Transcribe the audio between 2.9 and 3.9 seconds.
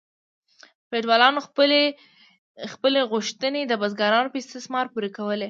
غوښتنې د